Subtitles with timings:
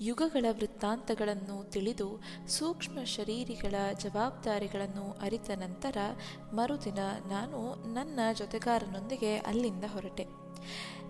[0.00, 5.96] ಯುಗಗಳ ವೃತ್ತಾಂತಗಳನ್ನು ತಿಳಿದು ಸೂಕ್ಷ್ಮ ಶರೀರಿಗಳ ಜವಾಬ್ದಾರಿಗಳನ್ನು ಅರಿತ ನಂತರ
[6.52, 10.26] ಮರುದಿನ ನಾನು ನನ್ನ ಜೊತೆಗಾರನೊಂದಿಗೆ ಅಲ್ಲಿಂದ ಹೊರಟೆ.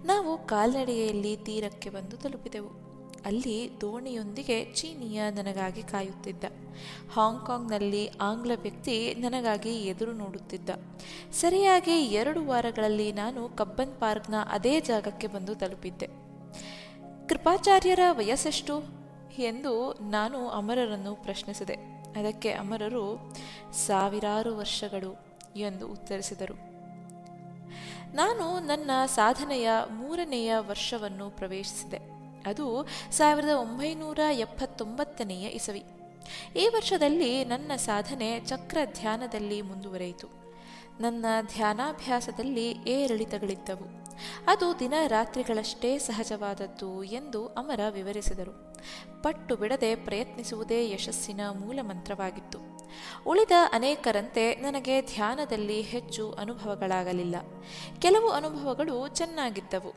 [0.04, 2.90] ನಾವು ಕಾಲ್ನಡಿಗೆಯಲ್ಲಿ ತೀರಕ್ಕೆ ಬಂದು ತಲುಪಿದೆವು.
[3.24, 6.44] ಅಲ್ಲಿ ದೋಣಿಯೊಂದಿಗೆ ಚೀನಿಯ ನನಗಾಗಿ ಕಾಯುತ್ತಿದ್ದ.
[7.12, 10.70] ಹಾಂಗ್ಕಾಂಗ್ನಲ್ಲಿ ಆಂಗ್ಲ ವ್ಯಕ್ತಿ ನನಗಾಗಿ ಎದುರು ನೋಡುತ್ತಿದ್ದ.
[11.32, 16.19] ಸರಿಯಾಗಿ ಎರಡು ವಾರಗಳಲ್ಲಿ ನಾನು ಕಬ್ಬನ್ ಪಾರ್ಕ್ನ ಅದೇ ಜಾಗಕ್ಕೆ ಬಂದು ತಲುಪಿದ್ದೆ.
[17.30, 18.82] ಕೃಪಾಚಾರ್ಯರ ವಯಸ್ಸೆಷ್ಟು
[19.38, 21.74] ಎಂದು ನಾನು ಅಮರರನ್ನು ಪ್ರಶ್ನಿಸಿದೆ.
[22.20, 23.36] ಅದಕ್ಕೆ ಅಮರರು
[23.72, 25.18] ಸಾವಿರಾರು ವರ್ಷಗಳು
[25.56, 26.54] ಎಂದು ಉತ್ತರಿಸಿದರು.
[28.14, 31.98] ನಾನು ನನ್ನ ಸಾಧನೆಯ ಮೂರನೆಯ ವರ್ಷವನ್ನು ಪ್ರವೇಶಿಸಿದೆ.
[32.46, 35.84] ಅದು ಸಾವಿರದ ಒಂಬೈನೂರ ಎಪ್ಪತ್ತೊಂಬತ್ತನೆಯ ಇಸವಿ.
[36.56, 40.26] ಈ ವರ್ಷದಲ್ಲಿ ನನ್ನ ಸಾಧನೆ ಚಕ್ರ ಧ್ಯಾನದಲ್ಲಿ ಮುಂದುವರೆಯಿತು.
[41.00, 43.99] ನನ್ನ ಧ್ಯಾನಾಭ್ಯಾಸದಲ್ಲಿ ಏರಿಳಿತಗಳಿದ್ದವು.
[44.46, 48.52] ಅದು ದಿನ ರಾತ್ರಿಗಳಷ್ಟೇ ಸಹಜವಾದದ್ದು ಎಂದು ಅಮರ ವಿವರಿಸಿದರು.
[49.22, 52.58] ಪಟ್ಟು ಬಿಡದೆ ಪ್ರಯತ್ನಿಸುವುದೇ ಯಶಸ್ಸಿನ ಮೂಲ ಮಂತ್ರವಾಗಿತ್ತು
[53.26, 57.36] ಉಳಿದ ಅನೇಕರಂತೆ ನನಗೆ ಧ್ಯಾನದಲ್ಲಿ ಹೆಚ್ಚು ಅನುಭವಗಳಾಗಲಿಲ್ಲ.
[57.98, 59.92] ಕೆಲವು ಅನುಭವಗಳು ಚೆನ್ನಾಗಿದ್ದವು.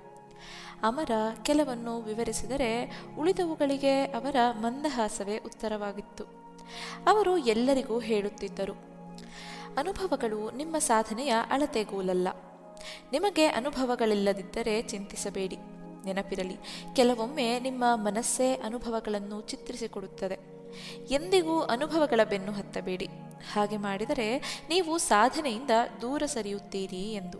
[0.83, 1.11] ಅಮರ
[1.44, 2.72] ಕೆಲವನ್ನು ವಿವರಿಸಿದರೆ
[3.20, 6.23] ಉಳಿದವುಗಳಿಗೆ ಅವರ ಮಂದಹಾಸವೇ ಉತ್ತರವಾಗಿತ್ತು.
[7.08, 8.76] ಅವರು ಎಲ್ಲರಿಗೂ ಹೇಳುತ್ತಿದ್ದರು,
[9.78, 12.28] ಅನುಭವಗಳು ನಿಮ್ಮ ಸಾಧನೆಯ ಅಳತೆಗೋಲಲ್ಲ.
[13.12, 15.58] ನಿಮಗೆ ಅನುಭವಗಳಿಲ್ಲದಿದ್ದರೆ ಚಿಂತಿಸಬೇಡಿ,
[16.06, 16.56] ನೆನಪಿರಲಿ.
[16.95, 20.53] ಕೆಲವೊಮ್ಮೆ ನಿಮ್ಮ ಮನಸ್ಸೇ ಅನುಭವಗಳನ್ನು ಚಿತ್ರಿಸಿಕೊಡುತ್ತದೆ.
[21.11, 23.08] ಎಂದಿಗೂ ಅನುಭವಗಳ ಬೆನ್ನು ಹತ್ತಬೇಡಿ.
[23.54, 27.38] ಹಾಗೆ ಮಾಡಿದರೆ ನೀವು ಸಾಧನೆಯಿಂದ ದೂರ ಸರಿಯುತ್ತೀರಿ ಎಂದು.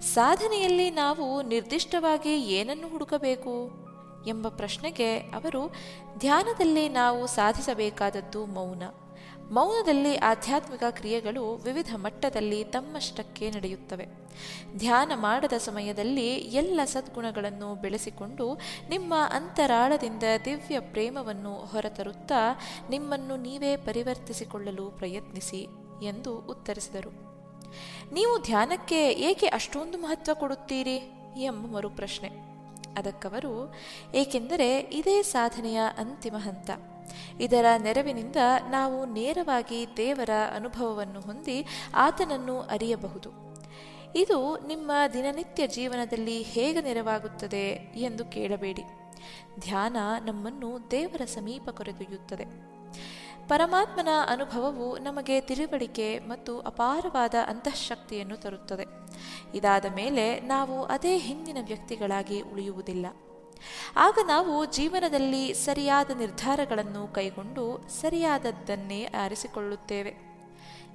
[0.00, 3.86] ಸಾಧನೆಯಲ್ಲಿ ನಾವು ನಿರ್ದಿಷ್ಟವಾಗಿ ಏನನ್ನು ಹುಡುಕಬೇಕು
[4.28, 5.74] ಎಂಬ ಪ್ರಶ್ನೆಗೆ ಅವರು
[6.18, 8.82] ಧ್ಯಾನದಲ್ಲಿ ನಾವು ಸಾಧಿಸಬೇಕಾದದ್ದು ಮೌನ.
[9.50, 14.06] ಮೌನದಲ್ಲಿ ಆಧ್ಯಾತ್ಮಿಕ ಕ್ರಿಯೆಗಳು ವಿವಿಧ ಮಟ್ಟದಲ್ಲಿ ತಮ್ಮಷ್ಟಕ್ಕೆ ನಡೆಯುತ್ತವೆ.
[14.76, 25.66] ಧ್ಯಾನ ಮಾಡದ ಸಮಯದಲ್ಲಿ ಎಲ್ಲ ಸದ್ಗುಣಗಳನ್ನು ಬೆಳೆಸಿಕೊಂಡು ನಿಮ್ಮ ಅಂತರಾಳದಿಂದ ದಿವ್ಯ ಪ್ರೇಮವನ್ನು ಹೊರತರುತ್ತಾ ನಿಮ್ಮನ್ನು ನೀವೇ ಪರಿವರ್ತಿಸಿಕೊಳ್ಳಲು ಪ್ರಯತ್ನಿಸಿ
[26.02, 27.10] ಎಂದು ಉತ್ತರಿಸಿದರು.
[28.12, 30.96] ನೀವು ಧ್ಯಾನಕ್ಕೆ ಏಕೆ ಅಷ್ಟೊಂದು ಮಹತ್ವ ಕೊಡುತ್ತೀರಿ
[31.42, 32.45] ಎಂಬ ಮರು ಪ್ರಶ್ನೆ
[32.96, 33.74] ಅದಕ್ಕವರು,
[34.14, 36.70] ಏಕೆಂದರೆ ಇದೇ ಸಾಧನೆಯ ಅಂತಿಮ ಹಂತ
[37.40, 38.36] ಇದರ ನೆರವಿನಿಂದ
[38.70, 43.30] ನಾವು ನೇರವಾಗಿ ದೇವರ ಅನುಭವವನ್ನು ಹೊಂದಿ ಆತನನ್ನು ಅರಿಯಬಹುದು.
[44.16, 48.82] ಇದು ನಿಮ್ಮ ದಿನನಿತ್ಯ ಜೀವನದಲ್ಲಿ ಹೇಗೆ ನೆರವಾಗುತ್ತದೆ ಎಂದು ಕೇಳಬೇಡಿ.
[49.60, 52.75] ಧ್ಯಾನ ನಮ್ಮನ್ನು ದೇವರ ಸಮೀಪ ಕರೆದೊಯ್ಯುತ್ತದೆ.
[53.48, 58.86] ಪರಮಾತ್ಮನ ಅನುಭವವು ನಮಗೆ ತಿಳುವಳಿಕೆ ಮತ್ತು ಅಪಾರವಾದ ಅಂತಃಶಕ್ತಿಯನ್ನು ತರುತ್ತದೆ.
[59.54, 63.06] ಇದಾದ ಮೇಲೆ ನಾವು ಅದೇ ಹಿಂದಿನ ವ್ಯಕ್ತಿಗಳಾಗಿ ಉಳಿಯುವುದಿಲ್ಲ.
[63.96, 70.14] ಆಗ ನಾವು ಜೀವನದಲ್ಲಿ ಸರಿಯಾದ ನಿರ್ಧಾರಗಳನ್ನು ಕೈಗೊಂಡು ಸರಿಯಾದದ್ದನ್ನೇ ಆರಿಸಿಕೊಳ್ಳುತ್ತೇವೆ.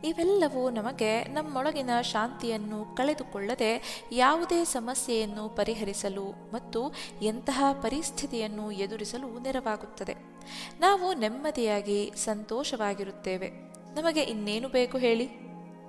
[0.03, 10.30] ಇವೆಲ್ಲವೂ ನಮಗೆ ನಮ್ಮೊಳಗಿನ ಶಾಂತಿಯನ್ನು ಕಳೆದುಕೊಳ್ಳದೆ ಯಾವುದೇ ಸಮಸ್ಯೆಯನ್ನು ಪರಿಹರಿಸಲು ಮತ್ತು ಎಂತಹ ಪರಿಸ್ಥಿತಿಯನ್ನು ಎದುರಿಸಲು ನೆರವಾಗುತ್ತದೆ.
[10.79, 13.47] ನಾವು ನೆಮ್ಮದಿಯಾಗಿ ಸಂತೋಷವಾಗಿರುತ್ತೇವೆ.
[13.95, 15.29] ನಮಗೆ ಇನ್ನೇನು ಬೇಕು ಹೇಳಿ?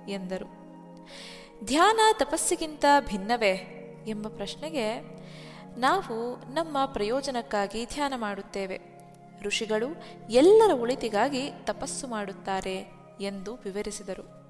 [0.07, 0.63] ಎಂದರು.
[1.65, 3.79] ಧ್ಯಾನ ತಪಸ್ಸಿಗಿಂತ ಭಿನ್ನವೇ?
[4.07, 4.99] ಎಂಬ ಪ್ರಶ್ನೆಗೆ
[5.77, 8.81] ನಾವು ನಮ್ಮ ಪ್ರಯೋಜನಕ್ಕಾಗಿ ಧ್ಯಾನ ಮಾಡುತ್ತೇವೆ.
[9.41, 9.87] ಋಷಿಗಳು
[10.29, 14.43] ಎಲ್ಲರ ಒಳಿತಿಗಾಗಿ ತಪಸ್ಸು ಮಾಡುತ್ತಾರೆ ಎಂದು ವಿವರಿಸಿದರು.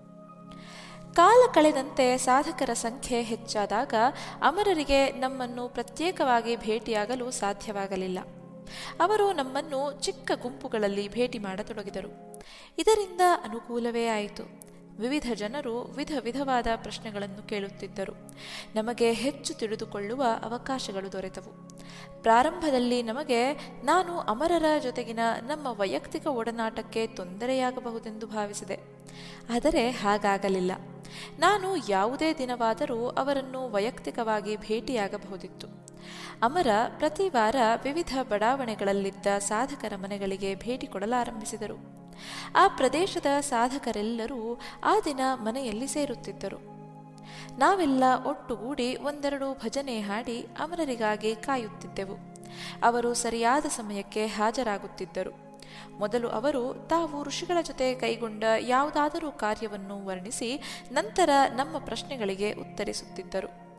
[1.14, 3.94] ಕಾಲ ಕಳೆದಂತೆ ಸಾಧಕರ ಸಂಖ್ಯೆ ಹೆಚ್ಚಾದಾಗ
[4.42, 8.20] ಅಮರರಿಗೆ ನಮ್ಮನ್ನು ಪ್ರತ್ಯೇಕವಾಗಿ ಭೇಟಿಯಾಗಲು ಸಾಧ್ಯವಾಗಲಿಲ್ಲ.
[9.00, 12.42] ಅವರು ನಮ್ಮನ್ನು ಚಿಕ್ಕ ಗುಂಪುಗಳಲ್ಲಿ ಭೇಟಿ ಮಾಡತೊಡಗಿದರು.
[12.78, 14.74] ಇದರಿಂದ ಅನುಕೂಲವೇ ಆಯಿತು.
[15.00, 18.36] ವಿವಿಧ ಜನರು ವಿಧ ವಿಧವಾದ ಪ್ರಶ್ನೆಗಳನ್ನು ಕೇಳುತ್ತಿದ್ದರು.
[18.76, 21.68] ನಮಗೆ ಹೆಚ್ಚು ತಿಳಿದುಕೊಳ್ಳುವ ಅವಕಾಶಗಳು ದೊರೆತವು.
[22.22, 23.54] ಪ್ರಾರಂಭದಲ್ಲಿ ನಮಗೆ
[23.84, 28.80] ನಾನು ಅಮರರ ಜೊತೆಗಿನ ನಮ್ಮ ವೈಯಕ್ತಿಕ ಒಡನಾಟಕ್ಕೆ ತೊಂದರೆಯಾಗಬಹುದೆಂದು ಭಾವಿಸಿದೆ.
[29.50, 30.72] ಆದರೆ ಹಾಗಾಗಲಿಲ್ಲ.
[31.40, 35.83] ನಾನು ಯಾವುದೇ ದಿನವಾದರೂ ಅವರನ್ನು ವೈಯಕ್ತಿಕವಾಗಿ ಭೇಟಿಯಾಗಬಹುದಿತ್ತು.
[36.44, 41.78] ಅಮರ ಪ್ರತಿ ವಾರ ವಿವಿಧ ಬಡಾವಣೆಗಳಲ್ಲಿದ್ದ ಸಾಧಕರ ಮನೆಗಳಿಗೆ ಭೇಟಿ ಕೊಡಲಾರಂಭಿಸಿದರು.
[42.56, 46.74] ಆ ಪ್ರದೇಶದ ಸಾಧಕರೆಲ್ಲರೂ ಆ ದಿನ ಮನೆಯಲ್ಲಿ ಸೇರುತ್ತಿದ್ದರು.
[47.60, 52.18] ನಾವೆಲ್ಲ ಒಟ್ಟುಗೂಡಿ ಒಂದೆರಡು ಭಜನೆ ಹಾಡಿ ಅಮರರಿಗಾಗಿ ಕಾಯುತ್ತಿದ್ದೆವು.
[52.84, 55.44] ಅವರು ಸರಿಯಾದ ಸಮಯಕ್ಕೆ ಹಾಜರಾಗುತ್ತಿದ್ದರು.
[56.00, 63.73] ಮೊದಲು ಅವರು ತಾವು ಋಷಿಗಳ ಜೊತೆ ಕೈಗೊಂಡ ಯಾವುದಾದರೂ ಕಾರ್ಯವನ್ನು ವರ್ಣಿಸಿ ನಂತರ ನಮ್ಮ ಪ್ರಶ್ನೆಗಳಿಗೆ ಉತ್ತರಿಸುತ್ತಿದ್ದರು.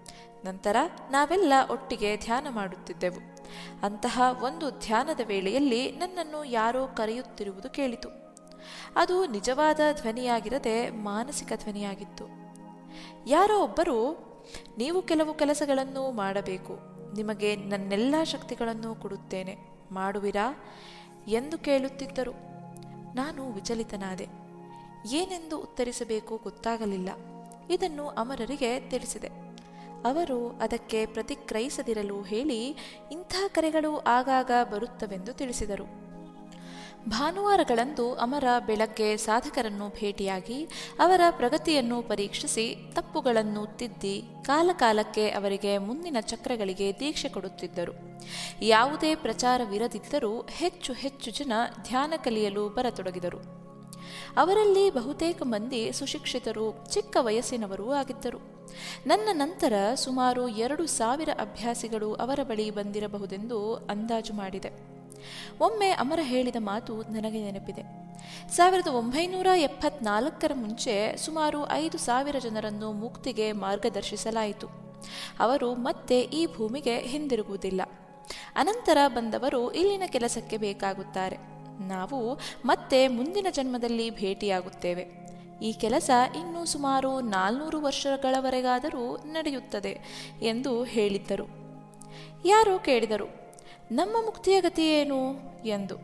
[0.44, 0.76] ನಂತರ
[1.10, 3.34] ನಾವೆಲ್ಲ ಒಟ್ಟಿಗೆ ಧ್ಯಾನ ಮಾಡುತ್ತಿದ್ದೆವು.
[3.82, 8.08] ಅಂತಹ ಒಂದು ಧ್ಯಾನದ ವೇಳೆಯಲ್ಲಿ ನನ್ನನ್ನು ಯಾರೋ ಕರೆಯುತ್ತಿರುವುದು ಕೇಳಿತು.
[8.96, 12.24] ಅದು ನಿಜವಾದ ಧ್ವನಿಯಾಗಿರದೆ ಮಾನಸಿಕ ಧ್ವನಿಯಾಗಿತ್ತು.
[13.26, 14.12] ಯಾರೋ ಒಬ್ಬರು,
[14.78, 16.78] ನೀವು ಕೆಲವು ಕೆಲಸಗಳನ್ನು ಮಾಡಬೇಕು.
[17.14, 19.56] ನಿಮಗೆ ನನ್ನೆಲ್ಲ ಶಕ್ತಿಗಳನ್ನು ಕೊಡುತ್ತೇನೆ.
[19.92, 20.64] ಮಾಡುವಿರಾ?
[21.28, 22.32] ಎಂದು ಕೇಳುತ್ತಿದ್ದರು.
[23.14, 24.28] ನಾನು ವಿಚಲಿತನಾದೆ.
[25.06, 27.08] ಏನೆಂದು ಉತ್ತರಿಸಬೇಕು ಗೊತ್ತಾಗಲಿಲ್ಲ.
[27.70, 29.43] ಇದನ್ನು ಅಮರರಿಗೆ ತಿಳಿಸಿದೆ.
[30.04, 32.66] ಅವರು ಅದಕ್ಕೆ ಪ್ರತಿಕ್ರಯಿಸದಿರಲು ಹೇಳಿ
[33.12, 36.04] ಇಂಥ ಕರೆಗಳು ಆಗಾಗ ಬರುತ್ತವೆಂದು ತಿಳಿಸಿದರು.
[37.08, 40.64] ಭಾನುವಾರಗಳಂದು ಅಮರ ಬೆಳಗ್ಗೆ ಸಾಧಕರನ್ನು ಭೇಟಿಯಾಗಿ
[40.98, 47.92] ಅವರ ಪ್ರಗತಿಯನ್ನು ಪರೀಕ್ಷಿಸಿ ತಪ್ಪುಗಳನ್ನು ತಿದ್ದಿ ಕಾಲಕಾಲಕ್ಕೆ ಅವರಿಗೆ ಮುಂದಿನ ಚಕ್ರಗಳಿಗೆ ದೀಕ್ಷೆ ಕೊಡುತ್ತಿದ್ದರು.
[48.62, 51.52] ಯಾವುದೇ ಪ್ರಚಾರವಿರದಿದ್ದರೂ ಹೆಚ್ಚು ಹೆಚ್ಚು ಜನ
[51.82, 53.63] ಧ್ಯಾನ ಕಲಿಯಲು ಬರತೊಡಗಿದರು.
[54.36, 58.38] ಅವರಲ್ಲಿ ಬಹುತೇಕ ಮಂದಿ ಸುಶಿಕ್ಷಿತರು, ಚಿಕ್ಕ ವಯಸ್ಸಿನವರೂ ಆಗಿದ್ದರು.
[59.06, 64.70] ನನ್ನ ನಂತರ ಸುಮಾರು ಎರಡು ಸಾವಿರ ಅಭ್ಯಾಸಿಗಳು ಅವರ ಬಳಿ ಬಂದಿರಬಹುದೆಂದು ಅಂದಾಜು ಮಾಡಿದೆ.
[65.60, 68.04] ಒಮ್ಮೆ ಅಮರ ಹೇಳಿದ ಮಾತು ನನಗೆ ನೆನಪಿದೆ.
[68.50, 74.66] ಸಾವಿರದ ಒಂಬೈನೂರ ಎಪ್ಪತ್ನಾಲ್ಕರ ಮುಂಚೆ ಸುಮಾರು ಐದು ಸಾವಿರ ಜನರನ್ನು ಮುಕ್ತಿಗೆ ಮಾರ್ಗದರ್ಶಿಸಲಾಯಿತು.
[75.40, 77.82] ಅವರು ಮತ್ತೆ ಈ ಭೂಮಿಗೆ ಹಿಂದಿರುಗುವುದಿಲ್ಲ.
[78.56, 81.53] ಅನಂತರ ಬಂದವರು ಇಲ್ಲಿನ ಕೆಲಸಕ್ಕೆ ಬೇಕಾಗುತ್ತಾರೆ.
[81.80, 85.24] ನಾವು ಮತ್ತೆ ಮುಂದಿನ ಜನ್ಮದಲ್ಲಿ ಭೇಟಿಯಾಗುತ್ತೇವೆ.
[85.62, 89.98] ಈ ಕೆಲಸ ಇನ್ನೂ ಸುಮಾರು ನಾಲ್ನೂರು ವರ್ಷಗಳವರೆಗಾದರೂ ನಡೆಯುತ್ತದೆ
[90.42, 91.48] ಎಂದು ಹೇಳಿದ್ದರು.
[92.44, 93.54] ಯಾರೋ ಕೇಳಿದರು?
[93.92, 95.34] ನಮ್ಮ ಮುಕ್ತಿಯ ಗತಿಯೇನು
[95.64, 95.96] ಎಂದು.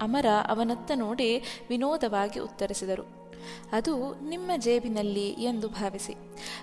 [0.00, 3.32] ಅಮರ ಅವನತ್ತ ನೋಡಿ ವಿನೋದವಾಗಿ ಉತ್ತರಿಸಿದರು.
[3.72, 6.14] ಅದು ನಿಮ್ಮ ಜೇಬಿನಲ್ಲಿ ಎಂದು ಭಾವಿಸಿ.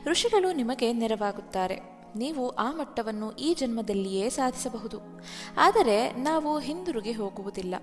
[0.06, 2.01] ಋಷಿಗಳು ನಿಮಗೆ ನೆರವಾಗುತ್ತಾರೆ.
[2.16, 5.00] ನೀವು ಆ ಮಟ್ಟವನ್ನು ಈ ಜನ್ಮದಲ್ಲಿಯೇ ಸಾಧಿಸಬಹುದು.
[5.58, 7.76] ಆದರೆ ನಾವು ಹಿಂದಿರುಗಿ ಹೋಗುವುದಿಲ್ಲ.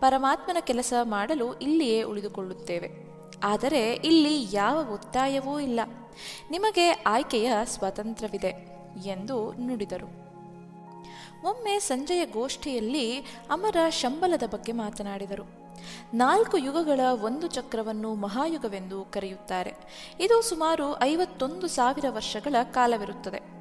[0.00, 3.16] ಪರಮಾತ್ಮನ ಕೆಲಸ ಮಾಡಲು ಇಲ್ಲಿಯೇ ಉಳಿದುಕೊಳ್ಳುತ್ತೇವೆ.
[3.44, 5.80] ಆದರೆ ಇಲ್ಲಿ ಯಾವ ಒತ್ತಾಯವೂ ಇಲ್ಲ.
[6.50, 8.76] ನಿಮಗೆ ಆಯ್ಕೆಯ ಸ್ವಾತಂತ್ರ್ಯವಿದೆ
[9.06, 10.26] ಎಂದು ನುಡಿದರು.
[11.48, 13.18] ಒಮ್ಮೆ ಸಂಜೆಯ ಗೋಷ್ಠಿಯಲ್ಲಿ
[13.50, 15.66] ಅಮರ ಶಂಬಲದ ಬಗ್ಗೆ ಮಾತನಾಡಿದರು.
[16.14, 19.74] ನಾಲ್ಕು ಯುಗಗಳ ಒಂದು ಚಕ್ರವನ್ನು ಮಹಾಯುಗವೆಂದು ಕರೆಯುತ್ತಾರೆ.
[20.20, 23.55] ಇದು ಸುಮಾರು ಐವತ್ತೊಂದು ಸಾವಿರ ವರ್ಷಗಳ ಕಾಲವಿರುತ್ತದೆ.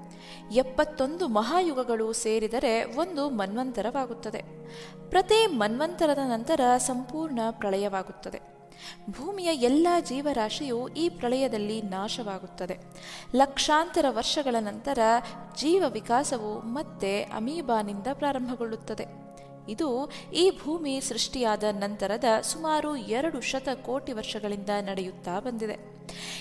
[0.51, 4.41] ಎಪ್ಪತ್ತೊಂದು ಮಹಾಯುಗಗಳು ಸೇರಿದರೆ ಒಂದು ಮನ್ವಂತರವಾಗುತ್ತದೆ.
[5.09, 8.55] ಪ್ರತಿ ಮನ್ವಂತರದ ನಂತರ ಸಂಪೂರ್ಣ ಪ್ರಳಯವಾಗುತ್ತದೆ.
[9.09, 12.77] ಭೂಮಿಯ ಎಲ್ಲ ಜೀವರಾಶಿಯು ಈ ಪ್ರಳಯದಲ್ಲಿ ನಾಶವಾಗುತ್ತದೆ.
[13.35, 14.99] ಲಕ್ಷಾಂತರ ವರ್ಷಗಳ ನಂತರ
[15.57, 19.25] ಜೀವ ವಿಕಾಸವು ಮತ್ತೆ ಅಮೀಬಾನಿಂದ ಪ್ರಾರಂಭಗೊಳ್ಳುತ್ತದೆ.
[19.69, 25.95] ಇದು ಈ ಭೂಮಿ ಸೃಷ್ಟಿಯಾದ ನಂತರದ ಸುಮಾರು ಎರಡು ಶತ ಕೋಟಿ ವರ್ಷಗಳಿಂದ ನಡೆಯುತ್ತಾ ಬಂದಿದೆ.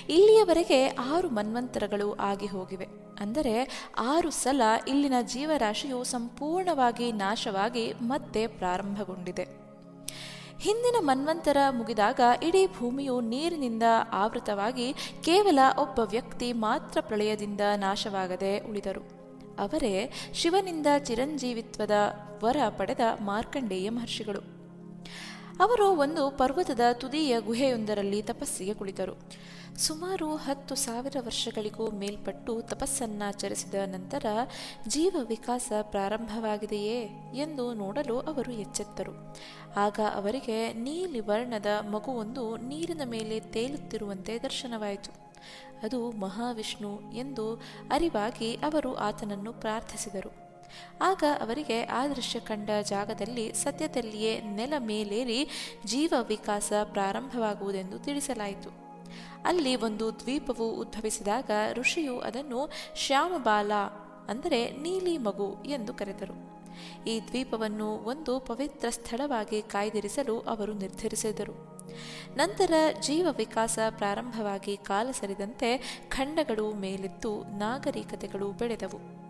[0.08, 2.86] ಇಲ್ಲಿಯವರೆಗೆ ಆರು ಮನ್ವಂತರಗಳು ಆಗಿ ಹೋಗಿವೆ.
[3.20, 9.64] ಅಂದರೆ ಆರು ಸಲ ಇಲ್ಲಿನ ಜೀವರಾಶಿಯು ಸಂಪೂರ್ಣವಾಗಿ ನಾಶವಾಗಿ ಮತ್ತೆ ಪ್ರಾರಂಭಗೊಂಡಿದೆ.
[10.60, 14.92] ಹಿಂದಿನ ಮನ್ವಂತರ ಮುಗಿದಾಗ ಇಡೀ ಭೂಮಿಯು ನೀರಿನಿಂದ ಆವೃತವಾಗಿ
[15.24, 19.00] ಕೇವಲ ಒಬ್ಬ ವ್ಯಕ್ತಿ ಮಾತ್ರ ಪ್ರಳಯದಿಂದ ನಾಶವಾಗದೆ ಉಳಿದರು.
[19.58, 21.90] ಅವರೇ ಶಿವನಿಂದ ಚಿರಂಜೀವಿತ್ವದ
[22.44, 24.63] ವರ ಪಡೆದ ಮಾರ್ಕಂಡೇಯ ಮಹರ್ಷಿಗಳು.
[25.60, 29.12] ಅವರು ಒಂದು ಪರ್ವತದ ತುದಿಯ ಗುಹೆಯೊಂದರಲ್ಲಿ ತಪಸ್ಸಿಗೆ ಕುಳಿತರು.
[29.76, 34.26] ಸುಮಾರು ಹತ್ತು ಸಾವಿರ ವರ್ಷಗಳಿಗೂ ಮೇಲ್ಪಟ್ಟು ತಪಸ್ಸನ್ನಾಚರಿಸಿದ ನಂತರ
[34.88, 37.02] ಜೀವ ವಿಕಾಸ ಪ್ರಾರಂಭವಾಗಿದೆಯೇ
[37.34, 39.36] ಎಂದು ನೋಡಲು ಅವರು ಎಚ್ಚೆತ್ತರು.
[39.76, 45.12] ಆಗ ಅವರಿಗೆ ನೀಲಿ ವರ್ಣದ ಮಗುವೊಂದು ನೀರಿನ ಮೇಲೆ ತೇಲುತ್ತಿರುವಂತೆ ದರ್ಶನವಾಯಿತು.
[45.82, 47.54] ಅದು ಮಹಾವಿಷ್ಣು ಎಂದು
[47.90, 50.43] ಅರಿವಾಗಿ ಅವರು ಆತನನ್ನು ಪ್ರಾರ್ಥಿಸಿದರು.
[51.00, 55.48] ಆಗ ಅವರಿಗೆ ಆ ದೃಶ್ಯ ಕಂಡ ಜಾಗದಲ್ಲಿ ಸದ್ಯದಲ್ಲಿಯೇ ನೆಲ ಮೇಲೇರಿ
[55.84, 58.70] ಜೀವ ವಿಕಾಸ ಪ್ರಾರಂಭವಾಗುವುದೆಂದು ತಿಳಿಸಲಾಯಿತು.
[59.44, 63.72] ಅಲ್ಲಿ ಒಂದು ದ್ವೀಪವು ಉದ್ಭವಿಸಿದಾಗ ಋಷಿಯು ಅದನ್ನು ಶ್ಯಾಮಬಾಲ
[64.28, 66.54] ಅಂದರೆ ನೀಲಿ ಮಗು ಎಂದು ಕರೆದರು.
[67.06, 71.74] ಈ ದ್ವೀಪವನ್ನು ಒಂದು ಪವಿತ್ರ ಸ್ಥಳವಾಗಿ ಕಾಯ್ದಿರಿಸಲು ಅವರು ನಿರ್ಧರಿಸಿದರು.
[72.36, 79.23] ನಂತರ ಜೀವ ವಿಕಾಸ ಪ್ರಾರಂಭವಾಗಿ ಕಾಲ ಸರಿದಂತೆ ಖಂಡಗಳು ಮೇಲೆದ್ದು ನಾಗರಿಕತೆಗಳು ಬೆಳೆದವು.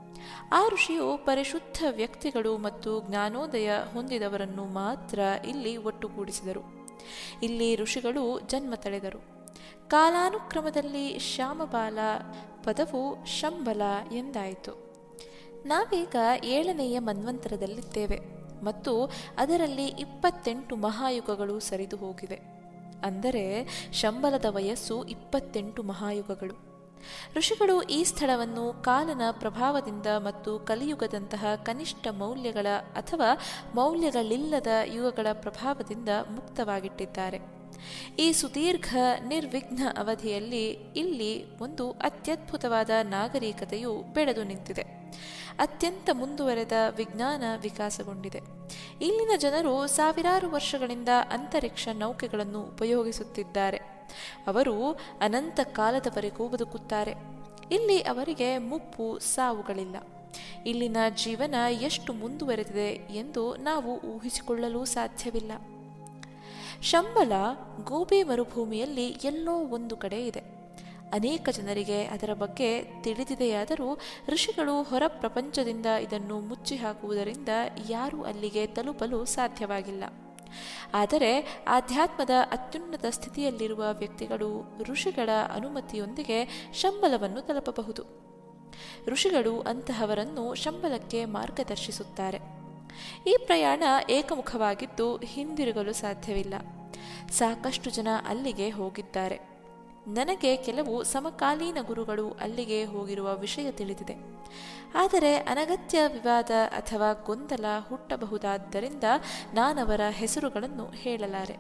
[0.53, 6.61] ಆ ಋಷಿಯು ಪರಿಶುದ್ಧ ವ್ಯಕ್ತಿಗಳು ಮತ್ತು ಜ್ಞಾನೋದಯ ಹೊಂದಿದವರನ್ನು ಮಾತ್ರ ಇಲ್ಲಿ ಒಟ್ಟುಗೂಡಿಸಿದರು.
[7.43, 9.35] ಇಲ್ಲಿ ಋಷಿಗಳು ಜನ್ಮ ತಳೆದರು.
[9.89, 11.99] ಕಾಲಾನುಕ್ರಮದಲ್ಲಿ ಶ್ಯಾಮಬಾಲ
[12.65, 14.85] ಪದವು ಶಂಬಲ ಎಂದಾಯಿತು.
[15.67, 18.21] ನಾವೀಗ ಏಳನೆಯ ಮನ್ವಂತರದಲ್ಲಿದ್ದೇವೆ
[18.65, 22.41] ಮತ್ತು ಅದರಲ್ಲಿ ಇಪ್ಪತ್ತೆಂಟು ಮಹಾಯುಗಗಳು ಸರಿದು ಹೋಗಿವೆ
[23.05, 26.74] ಅಂದರೆ ಶಂಬಲದ ವಯಸ್ಸು ಇಪ್ಪತ್ತೆಂಟು ಮಹಾಯುಗಗಳು.
[27.37, 33.39] ಋಷಿಗಳು ಈ ಸ್ಥಳವನ್ನು ಕಾಲನ ಪ್ರಭಾವದಿಂದ ಮತ್ತು ಕಲಿಯುಗದಂತಹ ಕನಿಷ್ಠ ಮೌಲ್ಯಗಳ ಅಥವಾ
[33.75, 37.41] ಮೌಲ್ಯಗಳಿಲ್ಲದ ಯುಗಗಳ ಪ್ರಭಾವದಿಂದ ಮುಕ್ತವಾಗಿಟ್ಟಿದ್ದಾರೆ.
[38.19, 38.97] ಈ ಸುದೀರ್ಘ
[39.29, 44.83] ನಿರ್ವಿಘ್ನ ಅವಧಿಯಲ್ಲಿ ಇಲ್ಲಿ ಒಂದು ಅತ್ಯದ್ಭುತವಾದ ನಾಗರಿಕತೆಯು ಬೆಳೆದು ನಿಂತಿದೆ.
[45.59, 48.41] ಅತ್ಯಂತ ಮುಂದುವರೆದ ವಿಜ್ಞಾನ ವಿಕಾಸಗೊಂಡಿದೆ.
[49.01, 53.94] ಇಲ್ಲಿನ ಜನರು ಸಾವಿರಾರು ವರ್ಷಗಳಿಂದ ಅಂತರಿಕ್ಷ ನೌಕೆಗಳನ್ನು ಉಪಯೋಗಿಸುತ್ತಿದ್ದಾರೆ.
[54.47, 57.15] ಅವರು ಅನಂತ ಕಾಲದವರೆಗೂ ಬದುಕುತ್ತಾರೆ.
[57.71, 59.97] ಇಲ್ಲಿ ಅವರಿಗೆ ಮುಪ್ಪು ಸಾವುಗಳಿಲ್ಲ.
[60.67, 65.53] ಇಲ್ಲಿನ ಜೀವನ ಎಷ್ಟು ಮುಂದುವರೆದಿದೆ ಎಂದು ನಾವು ಊಹಿಸಿಕೊಳ್ಳಲು ಸಾಧ್ಯವಿಲ್ಲ.
[66.83, 67.33] ಶಂಬಲ
[67.85, 70.55] ಗೋಬಿ ಮರುಭೂಮಿಯಲ್ಲಿ ಎಲ್ಲೋ ಒಂದು ಕಡೆ ಇದೆ.
[71.13, 77.49] ಅನೇಕ ಜನರಿಗೆ ಅದರ ಬಗ್ಗೆ ತಿಳಿದಿದೆಯಾದರೂ ಋಷಿಗಳು ಹೊರ ಪ್ರಪಂಚದಿಂದ ಇದನ್ನು ಮುಚ್ಚಿ ಹಾಕುವುದರಿಂದ
[77.89, 80.05] ಯಾರೂ ಅಲ್ಲಿಗೆ ತಲುಪಲು ಸಾಧ್ಯವಾಗಿಲ್ಲ.
[80.95, 88.03] ಆದರೆ ಆಧ್ಯಾತ್ಮದ ಅತ್ಯುನ್ನತ ಸ್ಥಿತಿಯಲ್ಲಿರುವ ವ್ಯಕ್ತಿಗಳು ಋಷಿಗಳ ಅನುಮತಿಯೊಂದಿಗೆ ಶಂಬಲವನ್ನು ತಲುಪಬಹುದು.
[89.07, 92.39] ಋಷಿಗಳು ಅಂತಹವರನ್ನು ಶಂಬಲಕ್ಕೆ ಮಾರ್ಗದರ್ಶಿಸುತ್ತಾರೆ.
[93.27, 96.55] ಈ ಪ್ರಯಾಣ ಏಕಮುಖವಾಗಿದ್ದು ಹಿಂದಿರುಗಲು ಸಾಧ್ಯವಿಲ್ಲ.
[97.31, 99.54] ಸಾಕಷ್ಟು ಜನ ಅಲ್ಲಿಗೆ ಹೋಗಿದ್ದಾರೆ.
[100.07, 104.15] ನನಗೆ ಕೆಲವು ಸಮಕಾಲೀನ ಗುರುಗಳು ಅಲ್ಲಿಗೆ ಹೋಗಿರುವ ವಿಷಯ ತಿಳಿದಿದೆ.
[104.95, 109.05] ಆದರೆ ಅನಗತ್ಯ ವಿವಾದ ಅಥವಾ ಗೊಂದಲ ಹುಟ್ಟಬಹುದಾದ್ದರಿಂದ
[109.55, 111.57] ನಾನವರ ಹೆಸರುಗಳನ್ನು ಹೇಳಲಾರೆ.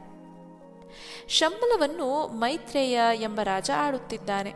[1.28, 4.54] ಶಂಬಲವನ್ನು ಮೈತ್ರೇಯ ಎಂಬ ರಾಜ ಆಡುತ್ತಿದ್ದಾನೆ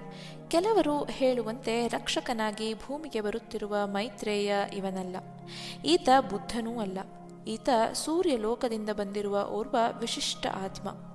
[0.49, 5.16] ಕೆಲವರು ಹೇಳುವಂತೆ ರಕ್ಷಕನಾಗಿ ಭೂಮಿಗೆ ಬರುತ್ತಿರುವ ಮೈತ್ರೇಯ ಇವನಲ್ಲ.
[5.85, 6.99] ಈತ ಬುದ್ಧನೂ ಅಲ್ಲ.
[7.47, 11.07] ಈತ ಸೂರ್ಯಲೋಕದಿಂದ ಬಂದಿರುವ ಓರ್ವ ವಿಶಿಷ್ಟ ಆತ್ಮ.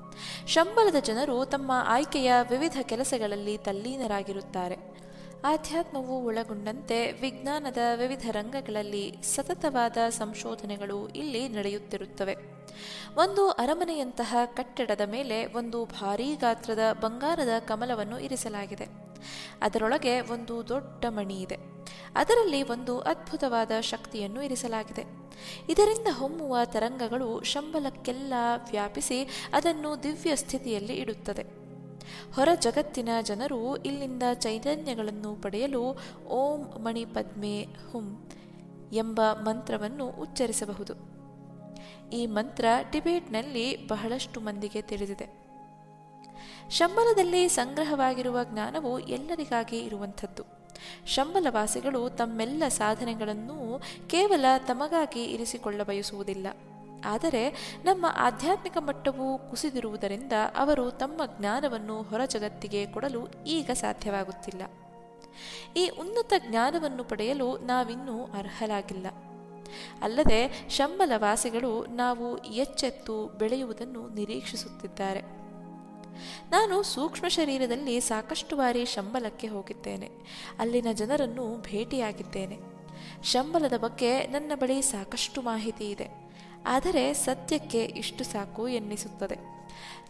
[0.48, 4.77] ಶಂಬಲದ ಜನರು ತಮ್ಮ ಆಯ್ಕೆಯ ವಿವಿಧ ಕೆಲಸಗಳಲ್ಲಿ ತಲ್ಲೀನರಾಗಿರುತ್ತಾರೆ.
[5.45, 12.35] ಆಧ್ಯಾತ್ಮವು ಒಳಗೊಂಡಂತೆ ವಿಜ್ಞಾನದ ವಿವಿಧ ರಂಗಗಳಲ್ಲಿ ಸತತವಾದ ಸಂಶೋಧನೆಗಳು ಇಲ್ಲಿ ನಡೆಯುತ್ತಿರುತ್ತವೆ.
[13.17, 18.88] ಒಂದು ಅರಮನೆಯಂತಹ ಕಟ್ಟಡದ ಮೇಲೆ ಒಂದು ಭಾರೀ ಗಾತ್ರದ ಬಂಗಾರದ ಕಮಲವನ್ನು ಇರಿಸಲಾಗಿದೆ.
[19.62, 21.57] ಅದರೊಳಗೆ ಒಂದು ದೊಡ್ಡ ಮಣಿ ಇದೆ.
[22.15, 25.03] ಅದರಲ್ಲಿ ಒಂದು ಅದ್ಭುತವಾದ ಶಕ್ತಿಯನ್ನು ಇರಿಸಲಾಗಿದೆ.
[25.69, 28.33] ಇದರಿಂದ ಹೊಮ್ಮುವ ತರಂಗಗಳು ಶಂಬಲಕ್ಕೆಲ್ಲ
[28.71, 31.62] ವ್ಯಾಪಿಸಿ ಅದನ್ನು ದಿವ್ಯ ಸ್ಥಿತಿಯಲ್ಲಿ ಇಡುತ್ತದೆ.
[32.36, 38.29] ಹೊರ ಜಗತ್ತಿನ ಜನರು ಇಲ್ಲಿಂದ ಚೈತನ್ಯಗಳನ್ನು ಪಡೆಯಲು ಓಂ ಮಣಿ ಪದ್ಮೆ ಹುಂ
[38.93, 40.93] ಎಂಬ ಮಂತ್ರವನ್ನು ಉಚ್ಚರಿಸಬಹುದು.
[42.12, 45.43] ಈ ಮಂತ್ರ ಟಿಬೇಟ್ನಲ್ಲಿ ಬಹಳಷ್ಟು ಮಂದಿಗೆ ತಿಳಿದಿದೆ.
[46.69, 50.43] ಶಂಬಲದಲ್ಲಿ ಸಂಗ್ರಹವಾಗಿರುವ ಜ್ಞಾನವು ಎಲ್ಲರಿಗಾಗಿ ಇರುವಂಥದ್ದು.
[51.07, 56.48] ಶಂಬಲವಾಸಿಗಳು ತಮ್ಮೆಲ್ಲ ಸಾಧನೆಗಳನ್ನು ಕೇವಲ ತಮಗಾಗಿ ಇರಿಸಿಕೊಳ್ಳ ಬಯಸುವುದಿಲ್ಲ
[57.05, 57.50] ಆದರೆ
[57.83, 64.62] ನಮ್ಮ ಆಧ್ಯಾತ್ಮಿಕ ಮಟ್ಟವು ಕುಸಿದಿರುವುದರಿಂದ ಅವರು ತಮ್ಮ ಜ್ಞಾನವನ್ನು ಹೊರ ಜಗತ್ತಿಗೆ ಕೊಡಲು ಈಗ ಸಾಧ್ಯವಾಗುತ್ತಿಲ್ಲ.
[65.77, 69.07] ಈ ಉನ್ನತ ಜ್ಞಾನವನ್ನು ಪಡೆಯಲು ನಾವಿನ್ನೂ ಅರ್ಹರಾಗಿಲ್ಲ.
[70.01, 75.22] ಅಲ್ಲದೆ ಶಂಬಲವಾಸಿಗಳು ನಾವು ಎಚ್ಚೆತ್ತು ಬೆಳೆಯುವುದನ್ನು ನಿರೀಕ್ಷಿಸುತ್ತಿದ್ದಾರೆ.
[76.51, 80.10] ನಾನು ಸೂಕ್ಷ್ಮ ಶರೀರದಲ್ಲಿ ಸಾಕಷ್ಟು ಬಾರಿ ಶಂಬಲಕ್ಕೆ ಹೋಗಿದ್ದೇನೆ.
[80.60, 82.60] ಅಲ್ಲಿನ ಜನರನ್ನು ಭೇಟಿಯಾಗಿದ್ದೇನೆ.
[83.24, 86.23] ಶಂಬಲದ ಬಗ್ಗೆ ನನ್ನ ಬಳಿ ಸಾಕಷ್ಟು ಮಾಹಿತಿ ಇದೆ.
[86.65, 89.53] ಆದರೆ ಸತ್ಯಕ್ಕೆ ಇಷ್ಟು ಸಾಕು ಎನ್ನಿಸುತ್ತದೆ.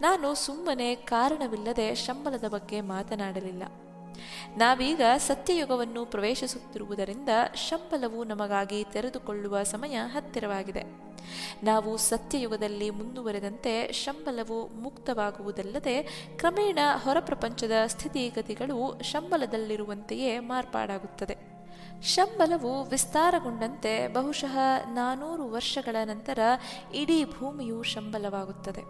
[0.01, 3.63] ನಾನು ಸುಮ್ಮನೆ ಕಾರಣವಿಲ್ಲದೆ ಶಂಬಲದ ಬಗ್ಗೆ ಮಾತನಾಡಲಿಲ್ಲ.
[4.57, 10.83] ನಾವೀಗ ಸತ್ಯಯುಗವನ್ನು ಪ್ರವೇಶಿಸುತ್ತಿರುವುದರಿಂದ ಶಂಬಲವು ನಮಗಾಗಿ ತೆರೆದುಕೊಳ್ಳುವ ಸಮಯ ಹತ್ತಿರವಾಗಿದೆ.
[11.63, 21.52] ನಾವು ಸತ್ಯಯುಗದಲ್ಲಿ ಮುಂದುವರೆದಂತೆ ಶಂಬಲವು ಮುಕ್ತವಾಗುವುದಲ್ಲದೆ ಕ್ರಮೇಣ ಹೊರಪ್ರಪಂಚದ ಸ್ಥಿತಿಗತಿಗಳು ಶಂಬಲದಲ್ಲಿರುವಂತೆಯೇ ಮಾರ್ಪಾಡಾಗುತ್ತದೆ.
[22.03, 24.57] ಶಂಬಲವು ವಿಸ್ತಾರಗೊಂಡಂತೆ ಬಹುಶಃ
[24.93, 26.39] ನಾನೂರು ವರ್ಷಗಳ ನಂತರ
[26.93, 28.83] ಇಡೀ ಭೂಮಿಯು ಶಂಬಲವಾಗುತ್ತದೆ.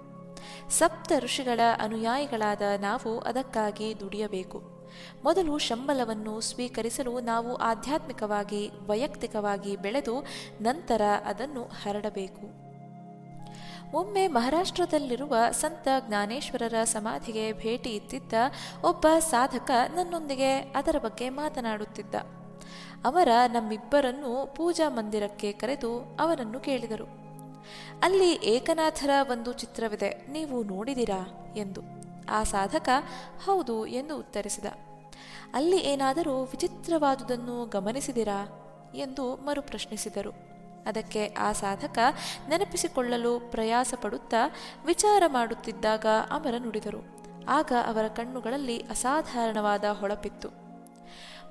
[0.69, 4.89] ಸಪ್ತ ಋಷಿಗಳ ಅನುಯಾಯಿಗಳಾದ ನಾವು ಅದಕ್ಕಾಗಿ ದುಡಿಯಬೇಕು.
[5.23, 10.25] ಮೊದಲು ಶಂಬಲವನ್ನು ಸ್ವೀಕರಿಸಲು ನಾವು ಆಧ್ಯಾತ್ಮಿಕವಾಗಿ, ವೈಯಕ್ತಿಕವಾಗಿ ಬೆಳೆದು
[10.61, 12.63] ನಂತರ ಅದನ್ನು ಹರಡಬೇಕು.
[13.97, 18.33] ಒಮ್ಮೆ ಮಹಾರಾಷ್ಟ್ರದಲ್ಲಿರುವ ಸಂತ ಜ್ಞಾನೇಶ್ವರರ ಸಮಾಧಿಗೆ ಭೇಟಿ ಇತ್ತಿದ್ದ
[18.83, 22.15] ಒಬ್ಬ ಸಾಧಕ ನನ್ನೊಂದಿಗೆ ಅದರ ಬಗ್ಗೆ ಮಾತನಾಡುತ್ತಿದ್ದ.
[23.05, 27.05] ಅವರ ನಮ್ಮಿಬ್ಬರನ್ನು ಪೂಜಾ ಮಂದಿರಕ್ಕೆ ಕರೆದು ಅವನನ್ನು ಕೇಳಿದರು.
[28.03, 31.53] ಅಲ್ಲಿ ಏಕನಾಥರ ಒಂದು ಚಿತ್ರವಿದೆ, ನೀವು ನೋಡಿದಿರಾ?
[31.57, 31.81] ಎಂದು.
[32.29, 32.89] ಆ ಸಾಧಕ,
[33.45, 34.65] ಹೌದು ಎಂದು ಉತ್ತರಿಸಿದ.
[35.53, 38.59] ಅಲ್ಲಿ ಏನಾದರೂ ವಿಚಿತ್ರವಾದುದನ್ನು ಗಮನಿಸಿದಿರಾ?
[38.95, 40.31] ಎಂದು ಮರುಪ್ರಶ್ನಿಸಿದರು.
[40.87, 41.97] ಅದಕ್ಕೆ ಆ ಸಾಧಕ
[42.49, 44.55] ನೆನಪಿಸಿಕೊಳ್ಳಲು ಪ್ರಯಾಸ ಪಡುತ್ತಾ
[44.85, 47.05] ವಿಚಾರ ಮಾಡುತ್ತಿದ್ದಾಗ ಅಮರ ನುಡಿದರು.
[47.47, 50.62] ಆಗ ಅವರ ಕಣ್ಣುಗಳಲ್ಲಿ ಅಸಾಧಾರಣವಾದ ಹೊಳಪಿತ್ತು.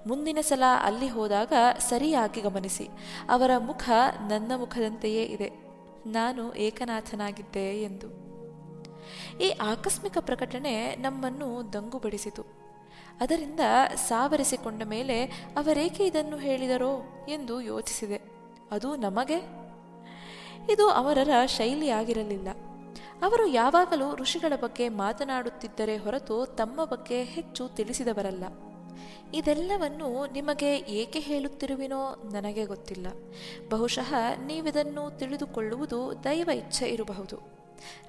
[0.07, 2.89] ಮುಂದಿನ ಸಲ ಅಲ್ಲಿ ಹೋದಾಗ ಸರಿಯಾಗಿ ಗಮನಿಸಿ.
[3.31, 3.91] ಅವರ ಮುಖ
[4.29, 5.53] ನನ್ನ ಮುಖದಂತೆಯೇ ಇದೆ.
[6.07, 8.23] ನಾನು ಏಕನಾಥನಾಗಿದ್ದೆ ಎಂದು.
[9.41, 12.43] ಈ ಆಕಸ್ಮಿಕ ಪ್ರಕಟಣೆ ನಮ್ಮನ್ನು ದಂಗುಬಡಿಸಿತು
[13.21, 13.61] ಅದರಿಂದ
[13.95, 15.25] ಸಾವರಿಸಿಕೊಂಡ ಮೇಲೆ
[15.57, 18.21] ಅವರೇಕೆ ಇದನ್ನು ಹೇಳಿದರೋ ಎಂದು ಯೋಚಿಸಿದೆ.
[18.71, 19.37] ಅದು ನಮಗೆ?
[20.73, 22.49] ಇದು ಅವರರ ಶೈಲಿಯಾಗಿರಲಿಲ್ಲ.
[23.25, 28.45] ಅವರು ಯಾವಾಗಲೂ ಋಷಿಗಳ ಬಗ್ಗೆ ಮಾತನಾಡುತ್ತಿದ್ದರೆ ಹೊರತು ತಮ್ಮ ಬಗ್ಗೆ ಹೆಚ್ಚು ತಿಳಿಸಿದವರಲ್ಲ.
[29.35, 33.07] ಇದೆಲ್ಲವನ್ನು ನಿಮಗೆ ಏಕೆ ಹೇಳುತ್ತಿರುವಿನೋ ನನಗೆ ಗೊತ್ತಿಲ್ಲ.
[33.69, 34.15] ಬಹುಶಃ
[34.47, 37.39] ನೀವಿದನ್ನು ತಿಳಿದುಕೊಳ್ಳುವುದು ದೈವ ಇಚ್ಛೆ ಇರಬಹುದು.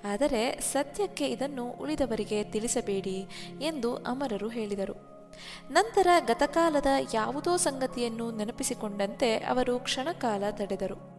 [0.04, 3.28] ಆದರೆ ಸತ್ಯಕ್ಕೆ ಇದನ್ನು ಉಳಿದವರಿಗೆ ತಿಳಿಸಬೇಡಿ
[3.62, 5.14] ಎಂದು ಅಮರರು ಹೇಳಿದರು.
[5.72, 11.14] ನಂತರ ಗತಕಾಲದ ಯಾವುದೋ ಸಂಗತಿಯನ್ನು ನೆನಪಿಸಿಕೊಂಡಂತೆ ಅವರು ಕ್ಷಣಕಾಲ ತಡೆದರು.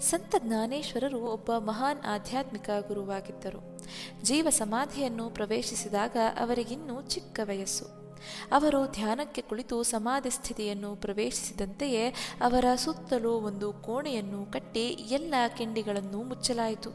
[0.00, 3.78] ಸಂತ ಜ್ಞಾನೇಶ್ವರರು ಒಬ್ಬ ಮಹಾನ್ ಆಧ್ಯಾತ್ಮಿಕ ಗುರುವಾಗಿದ್ದರು.
[4.22, 8.05] ಜೀವ ಸಮಾಧಿಯನ್ನು ಪ್ರವೇಶಿಸಿದಾಗ ಅವರಿಗಿನ್ನೂ ಚಿಕ್ಕ ವಯಸ್ಸು.
[8.52, 12.08] ಅವರು ಧ್ಯಾನಕ್ಕೆ ಕುಳಿತು ಸಮಾಧಿ ಸ್ಥಿತಿಯನ್ನು ಪ್ರವೇಶಿಸಿದಂತೆಯೇ
[12.40, 16.90] ಅವರ ಸುತ್ತಲೂ ಒಂದು ಕೋಣೆಯನ್ನು ಕಟ್ಟಿ ಎಲ್ಲ ಕಿಂಡಿಗಳನ್ನು ಮುಚ್ಚಲಾಯಿತು.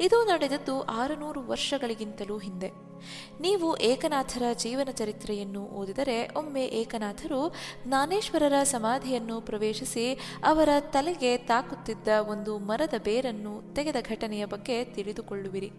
[0.00, 2.91] ಇದು ನಡೆದದ್ದು ಆರುನೂರು ವರ್ಷಗಳಿಗಿಂತಲೂ ಹಿಂದೆ.
[3.40, 7.54] ನೀವು ಏಕನಾಥರ ಜೀವನ ಚರಿತ್ರೆಯನ್ನು ಓದಿದರೆ ಒಮ್ಮೆ ಏಕನಾಥರು
[7.86, 15.70] ಜ್ಞಾನೇಶ್ವರರ ಸಮಾಧಿಯನ್ನು ಪ್ರವೇಶಿಸಿ ಅವರ ತಲೆಗೆ ತಾಕುತ್ತಿದ್ದ ಒಂದು ಮರದ ಬೇರನ್ನು ತೆಗೆದ ಘಟನೆಯ ಬಗ್ಗೆ ತಿಳಿದುಕೊಳ್ಳುವಿರಿ.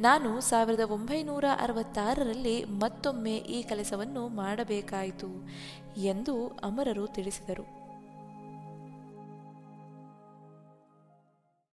[0.00, 5.30] ನಾನು ಸಾವಿರದ ಒಂಬೈನೂರ ಅರವತ್ತಾರರಲ್ಲಿ ಮತ್ತೊಮ್ಮೆ ಈ ಕೆಲಸವನ್ನು ಮಾಡಬೇಕಾಯಿತು
[6.02, 7.83] ಎಂದು ಅಮರರು ತಿಳಿಸಿದರು.